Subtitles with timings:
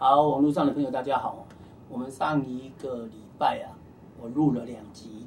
[0.00, 1.44] 好，网络上的朋友大家好。
[1.88, 3.74] 我们上一个礼拜啊，
[4.22, 5.26] 我录了两集，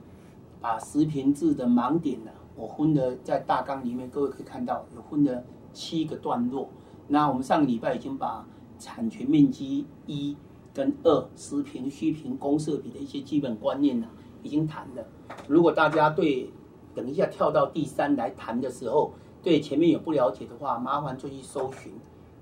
[0.62, 6.70] 把十平制的盲点呢，我分的在大纲里面，各位可以看到有分了七个段落。
[7.10, 8.48] 那我们上个礼拜已经把
[8.80, 10.38] 产权面积一
[10.74, 14.08] 跟二十平虚平公设比的一些基本观念呢，
[14.42, 15.06] 已经谈了。
[15.50, 16.50] 如果大家对
[16.96, 19.12] 等一下跳到第三来谈的时候，
[19.44, 21.92] 对前面有不了解的话，麻烦就去搜寻。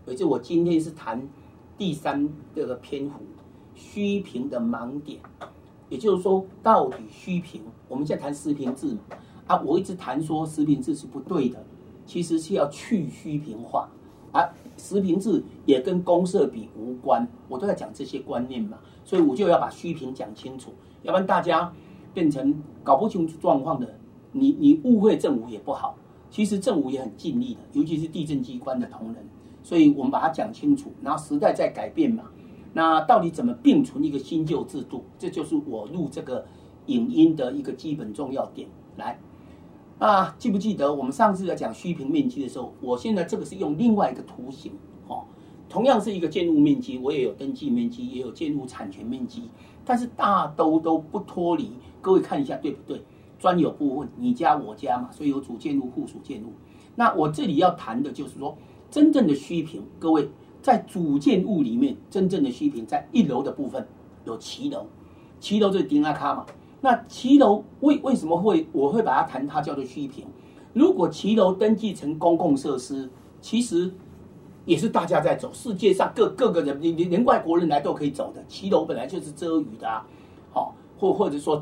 [0.06, 1.28] 也就我今天是谈。
[1.80, 3.22] 第三这个篇幅，
[3.74, 5.18] 虚平的盲点，
[5.88, 7.62] 也就是说，到底虚平？
[7.88, 9.00] 我们现在谈实平制嘛，
[9.48, 11.66] 啊，我一直谈说实平制是不对的，
[12.06, 13.90] 其实是要去虚平化，
[14.34, 14.44] 啊，
[14.76, 21.74] 实平制也跟公社比无关，我都在讲这些观念嘛，所以我就要把虚平讲清楚，要不然大家
[22.14, 23.96] 变成搞不清楚状况的，
[24.34, 25.96] 你你误会政府也不好，
[26.30, 29.26] 其实政府也很尽力的，尤其是地震机关的同仁。
[29.62, 32.24] 所以我们把它讲清楚，然后时代在改变嘛，
[32.74, 35.04] 那到底怎么并存一个新旧制度？
[35.18, 36.46] 这就是我录这个
[36.86, 38.68] 影音的一个基本重要点。
[38.98, 39.20] 来，
[40.00, 44.72] 啊，记不记得我们上次在讲虚平面积的时候，我现在这个是用另外一个图形，
[45.08, 45.26] 哦，
[45.68, 49.50] 同样是一个建筑面积，我也有登记面积，也有建筑产权面积，
[49.84, 51.74] 但是大都都不脱离。
[52.02, 53.04] 各位看一下对不对？
[53.38, 56.54] 专有部分你家我家嘛，所以有主建筑、附属建筑。
[56.96, 58.58] 那我这里要谈的就是说。
[58.92, 60.30] 真正的虚平，各位
[60.62, 63.88] 在主建物里面，真正的虚平在一楼的部分
[64.26, 64.86] 有骑楼，
[65.40, 66.46] 骑楼就是丁阿卡嘛。
[66.82, 70.26] 那骑楼为为什么会我会把它谈它叫做虚平？
[70.74, 73.10] 如果骑楼登记成公共设施，
[73.42, 73.92] 其实
[74.66, 78.44] 也是大家在走，世界上各各个人连连外国人来都可以走的。
[78.48, 80.06] 骑楼本来就是遮雨的啊，
[80.52, 81.62] 好或或者说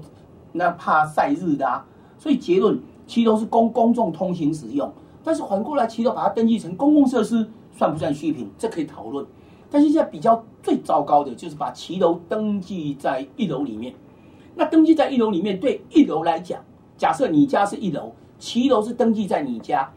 [0.53, 1.85] 那怕晒日的啊，
[2.17, 4.91] 所以结论，骑楼是公公众通行使用。
[5.27, 8.49] 但是反过来，骑楼把它登记成公共设施，算不算虚品？
[8.57, 9.25] 这可以讨论。
[9.69, 13.93] 但是现在比较最糟糕的就是把骑楼登记在一楼里面。
[14.55, 16.63] 那登记在一楼里面，对一楼来讲，
[16.95, 19.91] 假设你家是一楼，骑楼是登记在你家，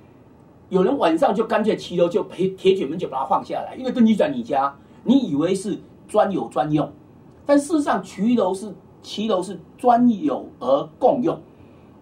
[0.69, 4.75] 有人晚上就干脆骑楼就铁铁卷门就把它放下来，因为登记在你家，
[5.05, 6.91] 你以为是专有专用，
[7.47, 11.39] 但事实上骑楼是骑楼是专有而共用。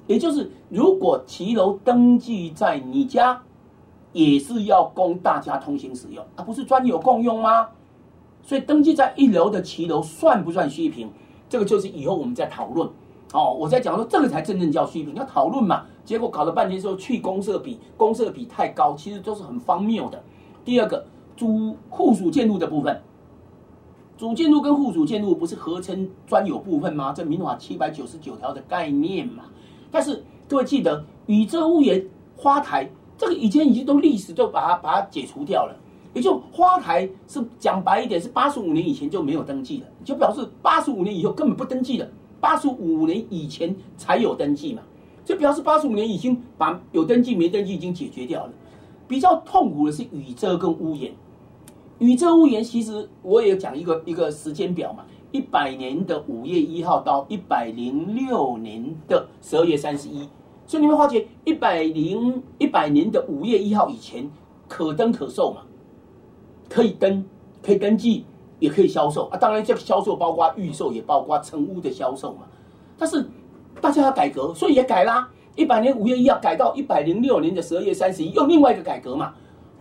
[0.09, 3.41] 也就是，如果骑楼登记在你家，
[4.13, 7.69] 也是要供大家通行使用，而不是专有共用吗？
[8.43, 11.11] 所以登记在一楼的骑楼算不算虚平？
[11.49, 12.89] 这个就是以后我们在讨论。
[13.35, 15.85] 哦，我在讲说这个才真正叫虚平，要讨论嘛。
[16.07, 20.25] 结果搞了半天说去公设比，公设比太高，其实都是很荒谬的。
[20.65, 21.05] 第二个，
[21.37, 23.03] 主附属建筑的部分，
[24.17, 27.13] 主建筑跟附属建筑不是合成专有部分吗？
[27.15, 29.45] 这民法七百九十九条的概念嘛。
[29.91, 32.07] 但是各位记得，宇宙屋檐
[32.37, 35.77] 花台这个以前已经都历史都把它把它解除掉了，
[36.15, 42.09] 也就花台是讲白一点是八十五年以前就没有登记了，就表示八十五年以后根本不登记了，
[42.41, 44.83] 八十五年以前才有登记嘛，
[45.25, 48.53] 就表示八十五年已经把有登记没登记已经解决掉了。
[49.07, 51.13] 比较痛苦的是宇宙跟屋檐，
[51.99, 55.05] 宇宙屋檐其实我也讲一个一个时间表嘛。
[55.31, 60.29] 一百年的五月一号到一百零六年的十二月三十一，
[60.67, 64.31] 所以你会发觉一百零一百年的五月一号以前
[64.67, 65.63] 可登可售嘛，
[66.69, 67.25] 可以登
[67.63, 68.25] 可以登记
[68.59, 69.37] 也可以销售啊。
[69.37, 72.43] 当然，这个销售包括预售，也包括成屋的销售嘛。
[72.97, 73.29] 但是
[73.81, 75.29] 大家要改革，所以也改啦。
[75.57, 79.35] 一百年五月一号改到一百零六年的十二月三十一，又另外一个改革嘛。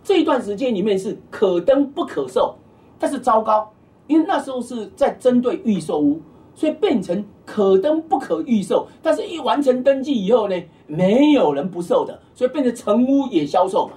[0.03, 2.55] 这一段时间里面是可登不可售，
[2.99, 3.71] 但是糟糕。
[4.07, 6.21] 因为那时候是在针对预售屋，
[6.55, 8.87] 所以变成可登不可预售。
[9.01, 10.55] 但是一完成登记以后呢，
[10.87, 13.93] 没有人不售的，所以变成成屋也销售嘛。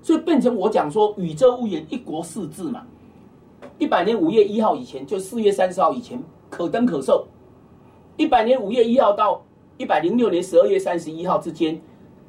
[0.00, 2.82] 所以变成我讲说宇宙屋檐一国四制嘛。
[3.78, 7.26] 一百年五月一号以前，就四月三十号以前可登可售；
[8.16, 9.42] 一百年五月一号到
[9.76, 11.80] 一百零六年十二月三十一号之间，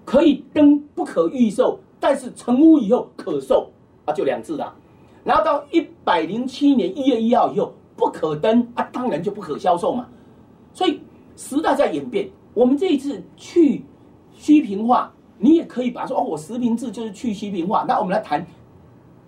[0.03, 3.71] 可以登不可预售，但是成屋以后可售
[4.05, 4.75] 啊，就两字啦。
[5.23, 10.07] 然后到一百零七年一月一号以后不可登啊，当然就不可销售嘛。
[10.73, 10.99] 所以
[11.35, 13.83] 时代在演变，我们这一次去
[14.33, 17.85] 虚平化，你也可以把说哦，我实名制就是去虚平化。
[17.87, 18.45] 那我们来谈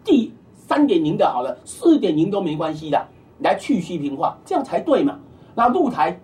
[0.04, 3.08] 第三点零的好了，四点零都没关系的，
[3.40, 5.20] 来去虚平化，这样才对嘛。
[5.54, 6.18] 那露台，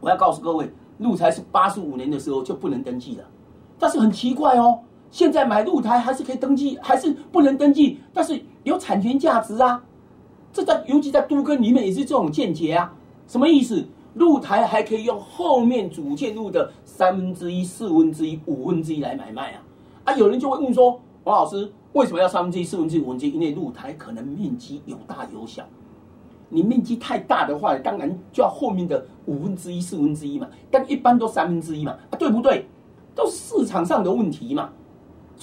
[0.00, 3.24] 我要告诉各位，露台是八十五年的时候就不能登记了，
[3.78, 4.78] 但是很奇怪哦。
[5.10, 9.84] 现在买露台还是可以登记，还是不能登记，但是有产权价值啊！
[10.52, 12.92] 这在尤其在都根里面也是这种见解啊。
[13.28, 13.86] 什么意思？
[14.14, 19.62] 露台还可以用后面主建路的三分之一、四分之一、五分之一来买卖啊！
[20.04, 23.32] 啊，有人就会问说：王老师，为什么要三分之一、四分之一、五分之一？
[23.32, 25.64] 因为露台可能面积有大有小。
[26.48, 30.46] 你面积太大的话，当然就要后面的五分之一、四分之一嘛。
[30.70, 32.66] 但一般都三分之一嘛，啊，对不对？
[33.16, 34.70] 都是市场上的问题嘛。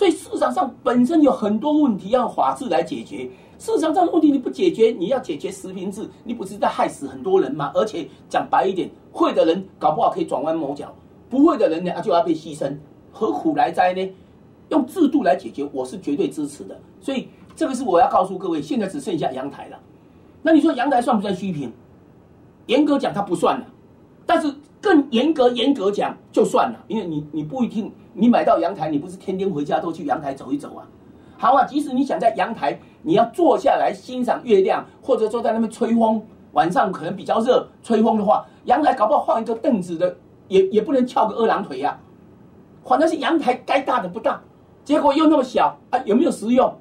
[0.02, 3.30] 所以市场上本身有很多问题要法治来解决。
[3.60, 7.72] 市场上的问题你不解决，你要解决实名制，你不是在害死很多人吗？
[7.76, 10.92] 而且讲白一点，会的人搞不好可以转弯抹角，
[11.30, 12.76] 不会的人呢，就要被牺牲，
[13.12, 14.12] 何苦来哉呢？
[14.70, 16.76] 用制度来解决，我是绝对支持的。
[17.00, 19.80] 所以这个是我要告诉各位，现在只剩下阳台了。
[20.42, 21.72] 那你说阳台算不算虚平？
[22.66, 23.68] 严格讲它不算了，
[24.26, 24.52] 但是
[24.82, 30.88] 更严格严格讲就算了，因为你你不一定你买到阳台，你不是天天回家都去阳台走一走啊？
[31.38, 32.80] 好啊，即使你想在阳台。
[33.04, 40.18] 你要坐下来欣赏月亮，或者坐在那边吹风，晚上可能比较热，吹风的话，阳台搞不好换一个凳子的，
[40.48, 42.00] 也也不能翘个二郎腿呀。
[42.86, 44.40] 反正是阳台该大的不大，
[44.86, 46.72] 结果又那么小啊，有没有实用？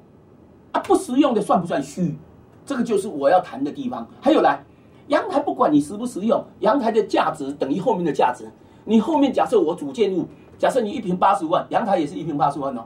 [0.71, 2.15] 啊，不实用的算不算虚？
[2.63, 4.07] 这个就是我要谈的地方。
[4.21, 4.63] 还有来，
[5.11, 8.49] 阳台不管你实不实用，阳台的价值等于后面的价值。
[8.85, 10.25] 你后面假设我主建物，
[10.57, 12.85] 假设你一平八十万，阳台也是一平八十万哦。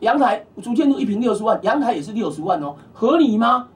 [0.00, 3.68] 阳台主建筑一平六十万，阳台也是六十万哦，合理吗？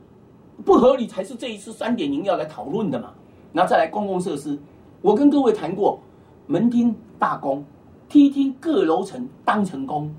[0.64, 3.10] 不合理才是这一次三点零要来讨论的嘛。
[3.52, 4.58] 那再来公共设施，
[5.02, 6.00] 我跟各位谈过，
[6.46, 7.62] 门厅大公，
[8.08, 10.10] 梯厅各楼层当成公，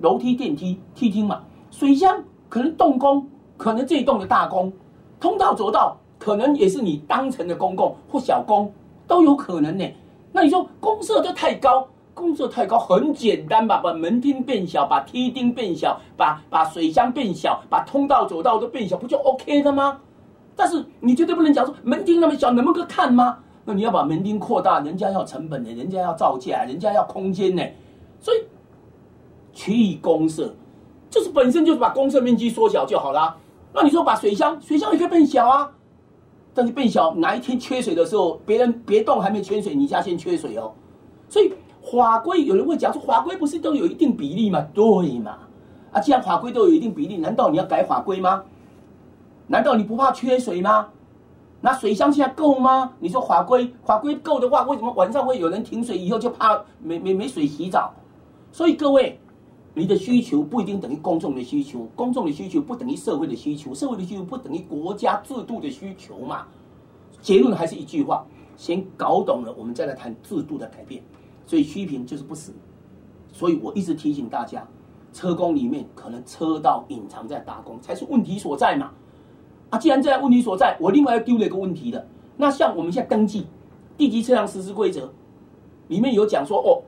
[0.00, 4.72] 楼梯电梯梯厅嘛，水箱可能动工，可能这一栋的大工，
[5.20, 8.72] 通道走道可能也是你当成的公共或小公，
[9.08, 9.84] 都有可能呢。
[10.30, 11.88] 那你说公设就太高？
[12.12, 19.98] 工作太高很简单吧，把门厅变小，把梯厅变小，把把水箱变小，把通道走道都变小，不就 OK 的吗？
[20.54, 23.38] 但是你绝对不能讲说门厅那么小，能不能看吗？
[23.64, 27.62] 那你要把门厅扩大，人家要成本的，人家要造价，人家要空间呢。
[28.20, 28.38] 所以
[29.54, 30.54] 区域公设
[31.08, 33.34] 就是本身就是把公设面积缩小就好了。
[33.72, 35.70] 那你说把水箱，水箱也可以变小啊，
[36.54, 40.72] 但是变小哪一天缺水的时候，别人别动还没缺水，你家先缺水哦，
[41.28, 41.52] 所以。
[41.90, 44.60] 法规有人会讲说，法规不是都有一定比例吗？
[44.74, 45.38] 对嘛？
[45.90, 48.44] 啊，既然法规都有一定比例，难道你要改法规吗？
[49.46, 50.88] 难道你不怕缺水吗？
[51.62, 52.92] 那水箱现在够吗？
[53.00, 57.94] 你说法规法规够的话，为什么晚上会有人停水以后就怕没没没水洗澡？
[58.52, 59.18] 所以各位，
[59.74, 66.46] 你的需求不一定等于公众的需求，公众的需求不等于社会的需求，社会的需求不等于国家制度的需求嘛？
[67.22, 68.26] 结论还是一句话：
[68.56, 71.02] 先搞懂了，我们再来谈制度的改变。
[71.46, 72.52] 所以虚平就是不死，
[73.32, 74.66] 所以我一直提醒大家，
[75.12, 78.90] 车工里面可能车道隐藏在打工才是问题所在嘛。
[79.70, 82.06] 啊，既然这样问题所在，我另外又丢了一个问题的。
[82.36, 83.46] 那像我们现在登记
[83.96, 85.12] 地级车辆实施规则，
[85.88, 86.82] 里面有讲说哦，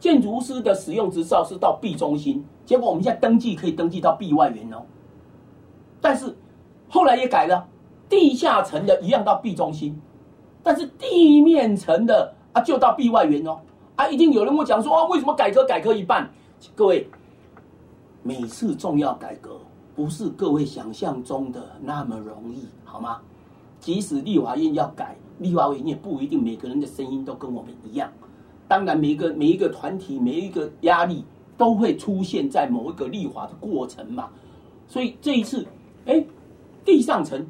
[0.00, 4.82] 建筑师的使用执照是到 B 中心，结果我们现在登记可以登记到 B 外园哦。
[6.00, 6.36] 但是
[6.88, 7.66] 后来也改了，
[8.08, 10.00] 地下层的一样到 B 中心，
[10.62, 12.34] 但是地面层的。
[12.50, 13.60] 啊，就到 B 外园哦！
[13.94, 16.30] 啊，一定有人会讲说啊，为什么改革改革一半？
[16.74, 17.06] 各位，
[18.22, 19.60] 每次重要改革
[19.94, 23.20] 不是各位想象中的那么容易，好吗？
[23.80, 28.10] 即使立法院要改，立法院也不一定每个人的声音都跟我们一样。
[28.68, 31.24] 当然，每一个每一个团体，每一个压力
[31.56, 34.28] 都会出现在某一个立法的过程嘛。
[34.86, 35.66] 所以这一次，
[36.04, 36.22] 哎，
[36.84, 37.46] 地上层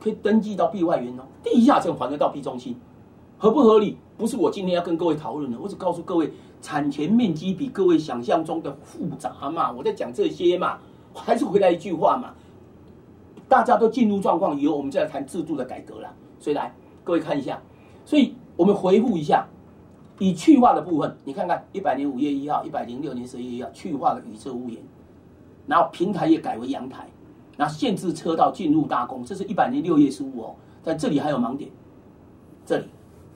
[0.00, 2.76] 可以登记到 B 外园哦，地下层还得到 B 中心，
[3.36, 3.96] 合不合理？
[4.16, 9.70] 不是我今天要跟各位讨论的，我只告诉各位，产权面积比各位想象中的复杂嘛。
[9.72, 10.78] 我在讲这些嘛，
[11.14, 12.34] 还是回来一句话嘛，
[13.48, 16.12] 大家都进入状况以后，我们再来谈制度的改革了。
[16.40, 17.60] 所以来，各位看一下，
[18.04, 19.46] 所以我们回复一下，
[20.18, 24.78] 以去化的部分，你看看一百年五月一号，一百零六年十一月一号去化的雨遮屋檐，
[25.66, 27.08] 然后平台也改为阳台，
[27.56, 31.70] 然后限制车道进入大宫，这是一百年六月十五哦，在这里还有盲点，
[32.66, 32.84] 这里。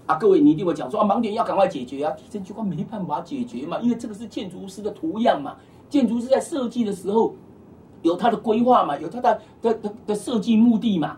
[0.05, 2.11] 啊，各位，你一定会讲说啊，盲点要赶快解决啊！
[2.17, 5.55] 地震局官没办法解决嘛，因为这个是建筑师的图样嘛，
[5.89, 7.33] 建筑师在设计的时候
[8.03, 11.17] 有他的规划嘛，有他的的的的设计目的嘛。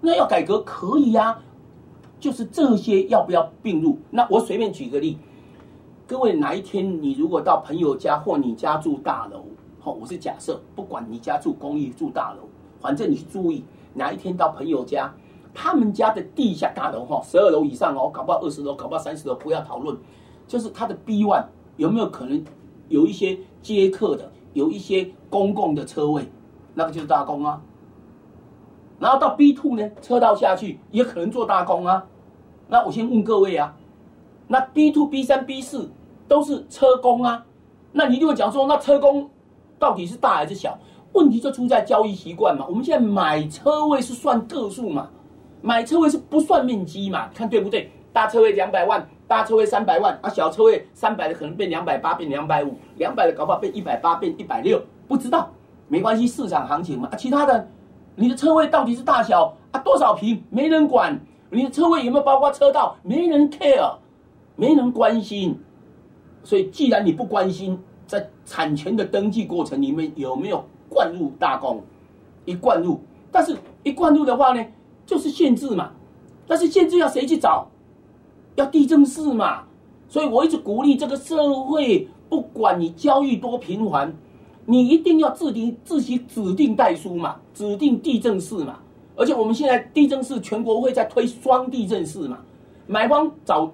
[0.00, 1.38] 那要改革可以呀，
[2.26, 3.96] 就是这些要不要并入？
[4.10, 5.16] 那我随便举个例，
[6.08, 9.44] 各位哪一天你如果到朋友家或你家住大楼，
[9.78, 12.48] 好，我是假设，不管你家住公寓住大楼，
[12.80, 13.62] 反正你注意
[13.94, 15.14] 哪一天到朋友家。
[15.54, 19.96] 他们家的地下大楼哈，十二楼以上哦，搞不好二十楼，搞不好三十楼，不要讨论。
[20.48, 21.44] 就是它的 B one
[21.76, 22.44] 有没有可能
[22.88, 26.28] 有一些接客的，有一些公共的车位，
[26.74, 27.62] 那个就是大公啊。
[28.98, 32.04] 然后到 B two 呢，车道下去也可能做大公啊。
[32.68, 33.74] 那我先问各位啊，
[34.48, 35.90] 那 B two、B 三、B 四
[36.26, 37.44] 都是车工啊？
[37.92, 39.30] 那你就会讲说，那车工
[39.78, 40.76] 到底是大还是小？
[41.12, 42.66] 问题就出在交易习惯嘛。
[42.68, 45.08] 我们现在买车位是算个数嘛，
[45.62, 47.90] 买车位是不算面积嘛，看对不对？
[48.12, 55.50] 大车位两百万，大车位三百万啊，小车位三百的可能变两百八，变两百五，两百的搞不好变一百八，变一百六，不知道，
[55.88, 57.08] 没关系，市场行情嘛。
[57.12, 57.68] 啊，其他的，
[58.14, 59.78] 你的车位到底是大小啊？
[59.80, 60.42] 多少平？
[60.50, 61.18] 没人管。
[61.56, 62.98] 你的车位有没有包括车道？
[63.02, 63.94] 没人 care，
[64.56, 65.58] 没人关心。
[66.44, 71.82] 所以，既然你不关心，在产权的登记过程里面有没有灌入大功？
[72.44, 73.00] 一灌入，
[73.32, 74.62] 但是一灌入的话呢，
[75.06, 75.92] 就是限制嘛。
[76.46, 77.66] 但是限制要谁去找？
[78.56, 79.62] 要地政士嘛。
[80.10, 84.14] 所以我一直鼓励这个社会，不管你交易多频繁，
[84.66, 88.80] 你一定要自定自己指定代书嘛，指定地政士嘛。
[89.16, 92.38] 而且我们现在地震室全国会在推双地震室嘛，
[92.86, 93.72] 买方找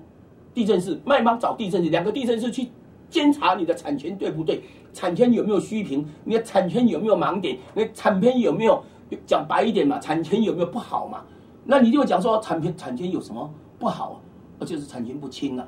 [0.55, 2.69] 地震室，卖方找地震室，两个地震室去
[3.11, 8.83] 监察你的产权对不对，产权有没有虚平，你的产权有没有盲点，你产权有没有
[9.27, 11.25] 讲白一点嘛，产权有没有不好嘛？
[11.65, 14.21] 那你就讲说产权产权有什么不好，
[14.61, 15.67] 而就是产权不清啊，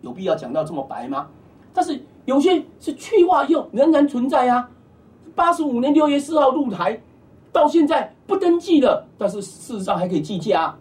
[0.00, 1.28] 有必要讲到这么白吗？
[1.74, 4.70] 但是有些是去化用仍然存在啊，
[5.34, 6.98] 八十五年六月四号入台。
[7.52, 10.74] 到现在不登记了，但是事实上还可以计价。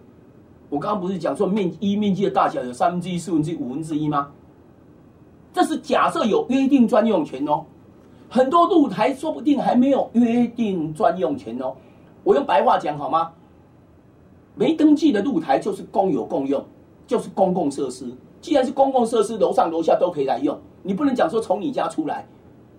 [0.70, 4.30] 我刚刚不是讲说面一面积的大小有三分之一、四分之一、五分之一吗？
[5.52, 7.66] 这是假设有约定专用权哦。
[8.30, 11.74] 很多露台说不定还没有约定专用权哦。
[12.24, 13.32] 我用白话讲好吗？
[14.54, 16.64] 没登记的露台就是公有共用，
[17.08, 18.06] 就是公共设施。
[18.40, 20.56] 既然是公共设施，楼上楼下都可以来用。
[20.84, 22.28] 你不能讲说从你家出来。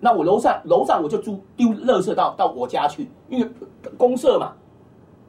[0.00, 3.48] 那我楼上楼上我就租丢垃圾到到我家去，因为
[3.98, 4.52] 公社嘛，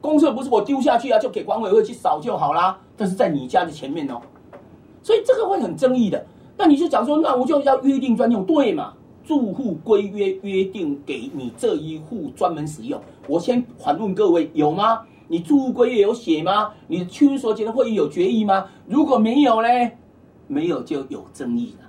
[0.00, 2.78] 公社不是我丢下去啊，就给管委会去扫就好啦。
[2.96, 4.20] 但是在你家的前面哦，
[5.02, 6.24] 所以这个会很争议的。
[6.56, 8.94] 那你就讲说，那我就要约定专用，对嘛？
[9.24, 13.00] 住户规约约定给你这一户专门使用。
[13.28, 15.02] 我先反问各位，有吗？
[15.28, 16.72] 你住户规约有写吗？
[16.88, 18.66] 你区所结的会议有决议吗？
[18.86, 19.68] 如果没有呢？
[20.48, 21.88] 没有就有争议了。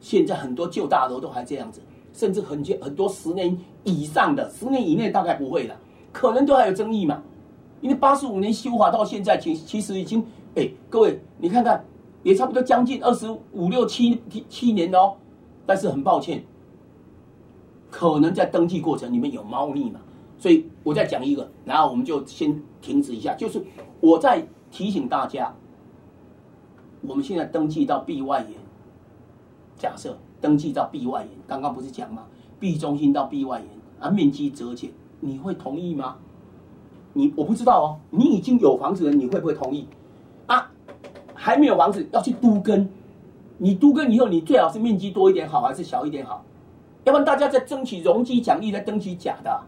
[0.00, 1.80] 现在很多旧大楼都还这样子，
[2.12, 5.76] 甚至很很多十年以上的，十年以内大概不会了，
[6.12, 7.22] 可能都还有争议嘛。
[7.80, 10.24] 因为八十五年修法到现在，其其实已经，
[10.56, 11.84] 哎，各位你看看，
[12.22, 15.14] 也差不多将近二十五六七七年哦。
[15.64, 16.42] 但是很抱歉，
[17.90, 20.00] 可能在登记过程里面有猫腻嘛。
[20.38, 23.62] 所以我再讲一个，然后我们就先停止一下，就是
[24.00, 25.54] 我在提醒大家，
[27.02, 28.67] 我们现在登记到 B 外延。
[29.78, 32.24] 假设登记到 B 外延，刚刚不是讲吗
[32.58, 33.68] ？B 中心到 B 外延
[34.00, 36.16] 啊，面积折减，你会同意吗？
[37.12, 39.86] 你我不知道哦，你已经有房子了，你会不会同意？
[40.46, 40.70] 啊，
[41.34, 42.88] 还没有房子要去都根，
[43.56, 46.44] 你都根以后，你最好是面积多一点好，还是小一点好？
[47.04, 49.60] 要不然大家在争取容积奖励，在争取假的，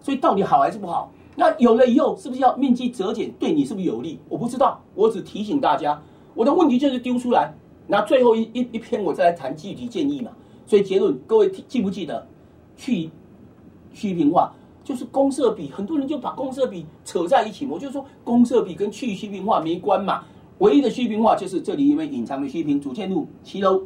[0.00, 1.10] 所以到底好还是不好？
[1.36, 3.30] 那有了以后，是不是要面积折减？
[3.38, 4.18] 对你是不是有利？
[4.28, 6.00] 我不知道，我只提醒大家，
[6.34, 7.52] 我的问题就是丢出来。
[7.92, 10.30] 那最后一一一篇，我再来谈具体建议嘛。
[10.64, 12.26] 所以结论，各位记不记得？
[12.74, 13.10] 去
[13.92, 14.50] 虚平化
[14.82, 17.66] 就是公社比，很多人就把公社比扯在一起。
[17.66, 20.24] 我就说公社比跟去虚平化没关嘛。
[20.60, 23.82] 唯一的虚平化就是这里因为隐藏的虚平，主线路骑楼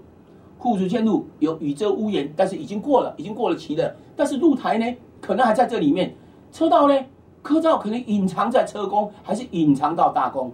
[0.56, 3.92] 户主线路有宇宙屋檐，但是已经过了，已经过了期了。
[4.14, 4.86] 但是露台呢，
[5.20, 6.14] 可能还在这里面。
[6.52, 6.94] 车道呢，
[7.42, 10.52] 科照可能隐藏在车工，还是隐藏到大工。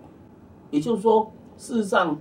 [0.71, 2.17] 也就是说，事实上。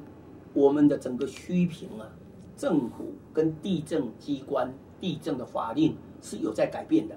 [0.54, 2.08] 我们的整个虚平啊，
[2.56, 7.16] 政府跟地震机关、地震的法令是有在改变的。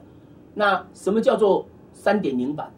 [0.54, 2.72] 那什么叫做三点零版？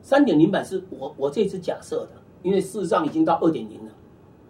[0.00, 3.92] 三点零版是我我这次假设的，因为事实上已经到二点零了。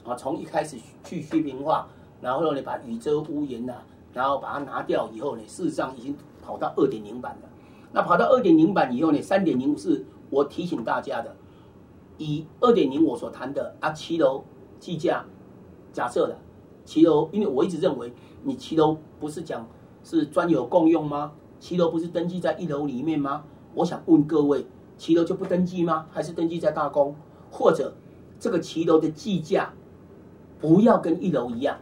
[0.04, 1.88] 啊，从一开始去虚平化，
[2.20, 3.74] 然后呢把雨遮屋檐呐，
[4.12, 7.48] 然后把它拿掉以后呢，事实上已经跑到二点零版了。
[7.92, 11.36] 那跑到二点零版以后呢，三点零是我提醒大家的，
[12.18, 14.44] 以二点零我所谈的啊七楼。
[14.82, 15.24] 计价，
[15.92, 16.36] 假设的
[16.84, 18.12] 骑楼，因为我一直认为
[18.42, 19.64] 你骑楼不是讲
[20.02, 21.34] 是专有共用吗？
[21.60, 23.44] 骑楼不是登记在一楼里面吗？
[23.74, 24.66] 我想问各位，
[24.98, 26.06] 骑楼就不登记吗？
[26.10, 27.14] 还是登记在大公？
[27.48, 27.94] 或者
[28.40, 29.72] 这个骑楼的计价
[30.58, 31.78] 不要跟一楼一样？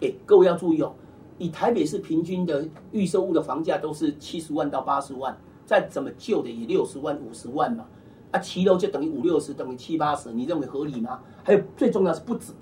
[0.00, 0.94] 哎，各位要注意哦，
[1.36, 5.36] 以台北市平均的预售物的房价都是七十万到八十万，
[5.66, 7.84] 再怎么旧的也六十万五十万嘛。
[8.30, 11.20] 啊，骑楼就等于五六十，等于七八十，你认为合理吗？
[11.42, 12.52] 还有最重要是不止，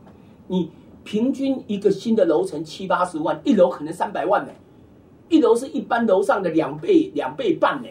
[0.46, 0.70] 你
[1.02, 4.52] 平均一个新的楼层七八十万，一楼可能三百万呢，
[5.28, 7.88] 一楼是一般楼上的两倍两倍半呢，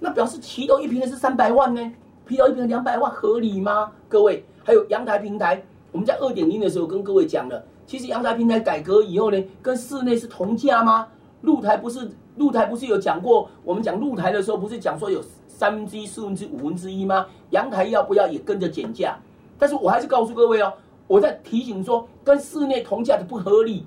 [0.00, 1.92] 那表示骑楼一平的是三百万呢，
[2.26, 3.92] 骑楼一平两百万合理吗？
[4.08, 11.08] 各位，还有阳台平台，我们在二点零的时候跟各位讲了，其实阳台平台改革以后呢，跟室内是同价吗？
[11.42, 13.48] 露台不是露台不是有讲过？
[13.64, 17.26] 我们讲露台的时候，不是讲说有三分之一、四分之五分之一吗？
[17.50, 19.18] 阳台要不要也跟着减价？
[19.58, 20.72] 但是我还是告诉各位哦，
[21.06, 23.84] 我在提醒说，跟室内同价的不合理，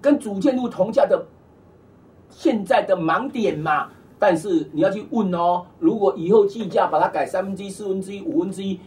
[0.00, 1.26] 跟主建筑同价的
[2.30, 3.88] 现在的盲点嘛。
[4.18, 8.78] 但是你要去问哦，如果以后计价把它改三分之一、四分之一、五分之一，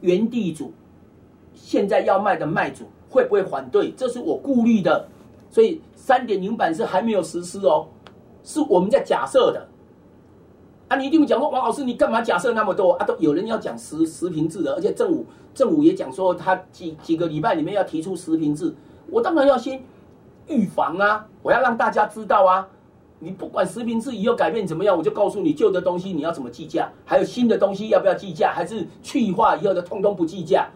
[0.00, 0.72] 原地主
[1.54, 3.90] 现在要卖的卖主会不会反对？
[3.96, 5.08] 这是我顾虑的。
[5.50, 7.88] 所以三点零版是还没有实施哦，
[8.48, 9.68] 是我们在假设的。
[10.88, 13.04] 啊，你一定会讲说，王老师，你干嘛假设那么多啊？
[13.04, 18.74] 都有人要讲实实平制的，而且政府政府也讲说，他几几个礼拜里面要提出实平制，
[19.10, 19.82] 我当然要先
[20.46, 22.66] 预防啊，我要让大家知道啊。
[23.18, 30.70] 你不管实平制以后改变怎么样，我就告诉你旧的东西你要怎么计价，还有新的东西要不要计价，还是去化以后的通通不计价？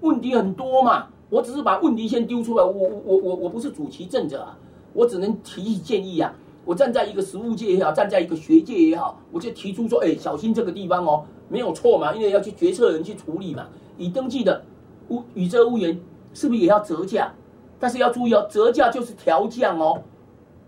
[0.00, 1.08] 问题很多嘛。
[1.28, 2.70] 我只是把问题先丢出来，我
[3.04, 4.56] 我我我不是主其政者啊，
[4.92, 6.32] 我只能提建议啊。
[6.66, 13.68] 我站在一个实务界也好，站在一个学界也好，我就提出说，哎，小心这个地方哦，没有错嘛，因为要去决策人去处理嘛。
[13.96, 14.62] 已登记的
[15.08, 15.98] 屋宇宙屋源
[16.34, 17.32] 是不是也要折价？
[17.78, 20.02] 但是要注意哦，折价就是调降哦，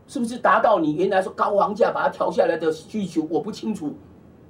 [0.06, 3.26] 是不是达到你原来说高房价把它调下来的需求？
[3.28, 3.92] 我不清楚，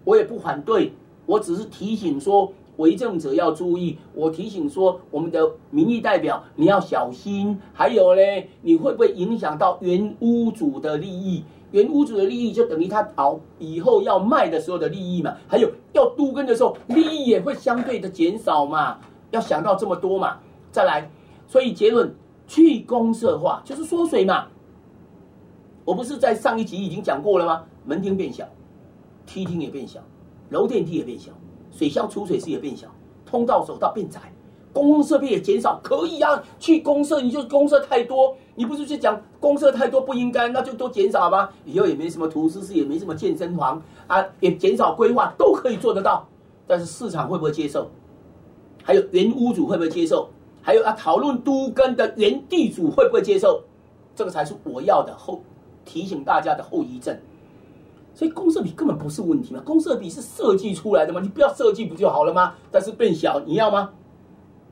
[0.05, 0.93] 我也不反对，
[1.25, 2.53] 我只是提醒说。
[2.79, 7.61] 为政者要注意，我提醒说，我们的民意代表你要小心。
[7.73, 8.21] 还有呢，
[8.63, 11.45] 你会不会影响到原屋主的利益？
[11.73, 15.35] 原屋主的利益就等于他熬以后要卖的时候的利益嘛。
[15.47, 18.99] 还有要都根的时候，利益也会相对的减少嘛。
[19.33, 20.39] 要想到这么多嘛。
[20.71, 21.11] 再来，
[21.47, 22.15] 所以结论
[22.47, 24.47] 去公社化就是缩水嘛。
[25.85, 27.65] 我不是在上一集已经讲过了吗？
[27.85, 28.47] 门厅变小，
[29.27, 30.01] 梯厅也变小，
[30.51, 31.33] 楼电梯也变小。
[31.79, 32.89] 水箱储水室也变小，
[33.25, 34.21] 通道走道变窄，
[34.73, 35.79] 公共设备也减少。
[35.81, 41.53] 可以啊，去公社你就公社太多，你不是去讲公社太多不应该，那就都减少吧。
[41.65, 46.27] 以后也没什么图书室，也没什么健身房啊，也减少规划都可以做得到。
[46.67, 47.89] 但是市场会不会接受？
[48.83, 50.29] 还有原屋主会不会接受？
[50.61, 53.63] 还有啊讨论都跟的原地主会不会接受？
[54.17, 55.41] 这个才是我要的后
[55.85, 57.17] 提醒大家的后遗症。
[58.19, 62.53] 所以公设比根本不是问题嘛，公设比是设计出来的嘛，你不要设计不就好了吗？
[62.69, 63.93] 但是变小，你要吗？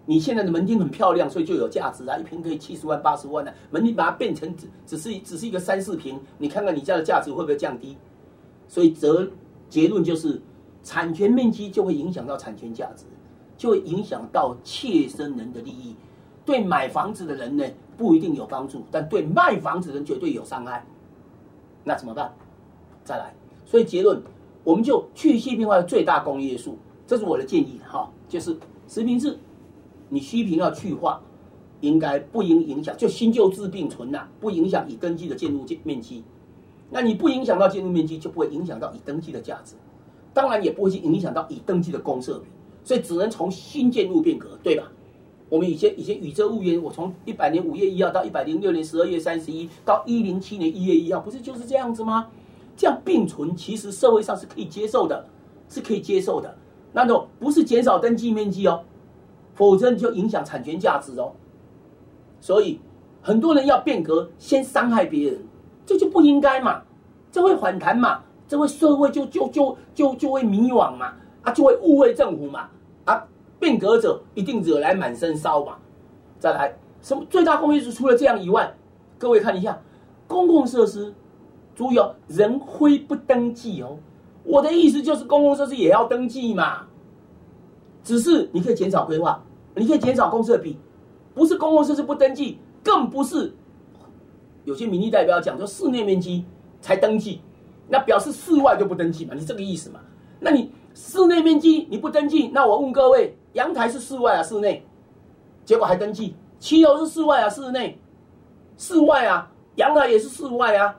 [0.05, 7.97] 你现在的门厅很漂亮，所以就有价值啊，一平可以七十万八十万的门厅，把它变成只只是只是一个三四平，你看看你家的价值会不会降低？
[8.67, 9.31] 所以则
[9.69, 10.43] 结论就是，
[10.83, 13.05] 产权面积就会影响到产权价值，
[13.57, 15.95] 就会影响到切身人的利益，
[16.45, 17.65] 对买房子的人呢
[17.97, 20.85] 不一定有帮助，但对卖房子人绝对有伤害，
[21.85, 22.35] 那怎么办？
[23.07, 23.33] 再来，
[23.65, 24.21] 所以结论，
[24.65, 29.39] 我们就去细平化的最大公约数，这是我的建议哈，就是实平制，
[30.09, 31.23] 你虚平要去化，
[31.81, 36.25] 应该不应影响，就新旧制并存呐，不影响已登记的建筑建面积，
[36.91, 39.77] 那你不影响到建筑面积，就不会影响到已登记的价值，
[40.35, 42.43] 当然也不会去影响到已登记的公设，
[42.83, 44.91] 所以只能从新建筑变革，对吧？
[45.49, 52.27] 我们以前以前宇宙物业，我从一百年五月一号到一百零六年十二月三十一，到一零七年一月一号，不是就是这样子吗？
[52.77, 55.27] 这样并存，其实社会上是可以接受的，
[55.69, 56.55] 是可以接受的。
[56.93, 58.85] 那种不是减少登记面积哦，
[59.55, 61.33] 否则你就影响产权价值哦。
[62.41, 62.81] 所以
[63.23, 65.43] 很多人要变革，先伤害别人，
[65.85, 66.83] 这就不应该嘛。
[67.33, 71.13] 这会反弹嘛，这会社会就就就就就会迷惘嘛，
[71.43, 72.69] 啊，就会误会政府嘛，
[73.05, 73.27] 啊，
[73.59, 75.77] 变革者一定惹来满身骚嘛。
[76.39, 77.91] 再来，什么最大公约数？
[77.91, 78.75] 除了这样以外，
[79.19, 79.79] 各位看一下
[80.27, 81.15] 公共设施。
[81.77, 83.99] 注意哦，人徽不登记哦。
[84.43, 86.87] 我的意思就是，公共设施也要登记嘛。
[88.03, 89.43] 只是你可以减少规划，
[89.75, 90.79] 你可以减少公设比，
[91.35, 93.53] 不是公共设施不登记，更不是
[94.65, 96.45] 有些民意代表讲说室内面积
[96.81, 97.41] 才登记，
[97.89, 99.35] 那表示室外就不登记嘛？
[99.35, 100.01] 你这个意思嘛？
[100.41, 104.87] 那你室内面积你不登记，那我问各位，阳台是室外啊，室内？
[105.65, 107.99] 结果还登记，七楼是室外啊，室内？
[108.79, 110.97] 室外啊，阳台也是室外啊。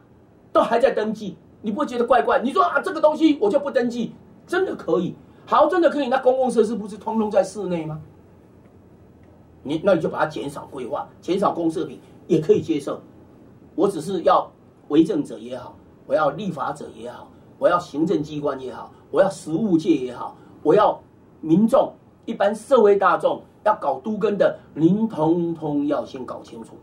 [0.52, 2.40] 都还在登记，你不会觉得怪怪？
[2.40, 4.14] 你说啊，这个东西我就不登记，
[4.46, 5.16] 真的可以？
[5.46, 6.08] 好，真的可以？
[6.08, 8.02] 那公共设施不是通通在室内吗？
[9.64, 13.02] 你那你就把它减少规划，减少公设比也可以接受。
[13.76, 14.50] 我只是要
[14.88, 17.30] 为政者也好，我要立法者也好，
[17.60, 21.00] 我要行政机关也好，我要实务界也好，我要
[21.42, 21.92] 民众
[22.26, 26.76] 一般社会大众要搞都根的，您通通要先搞清楚。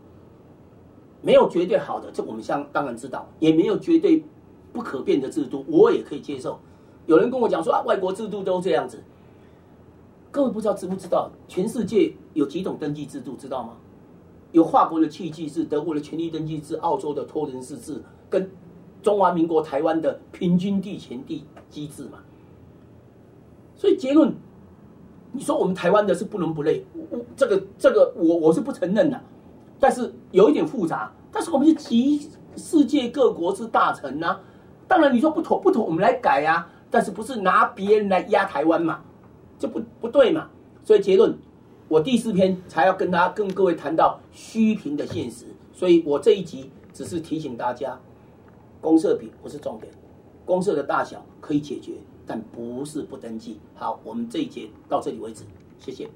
[1.25, 4.23] 没有绝对好的，这我们相当然知道，也没有绝对
[4.71, 6.59] 不可变的制度，我也可以接受。
[7.07, 9.03] 有人跟我讲说啊，外国制度都这样子。
[10.29, 13.73] 各位不知道知不知道，全世界有几种登记制度，知道吗？
[14.51, 18.49] 有法国的契记制、德国的权利登记制、澳洲的托人式制，跟跟
[19.01, 22.19] 中华民国台湾的平均地权地机制嘛。
[23.75, 24.33] 所以结论，
[25.31, 29.21] 你说我们台湾的是不伦不类，我这个这个我我是不承认的，
[29.79, 31.11] 但是有一点复杂。
[31.31, 34.37] 但是我们是集世界各国之大成呐，
[34.87, 36.67] 当然你说不妥不妥，我们来改呀。
[36.91, 39.01] 但是不是拿别人来压台湾嘛？
[39.59, 40.49] 这不不对嘛？
[40.83, 41.37] 所以结论，
[41.89, 45.45] 我第四篇才要跟大家跟各位谈到虚平的现实。
[45.73, 47.99] 所以我这一集只是提醒大家，
[48.79, 49.91] 公社比不是重点，
[50.45, 51.93] 公社的大小可以解决，
[52.25, 53.59] 但不是不登记。
[53.73, 55.43] 好，我们这一节到这里为止，
[55.79, 56.09] 谢谢。